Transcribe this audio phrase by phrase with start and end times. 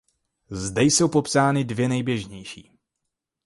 [0.49, 2.79] Zde jsou popsány dvě nejběžnější.